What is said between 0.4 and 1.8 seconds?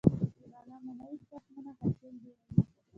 د غنمو نوي تخمونه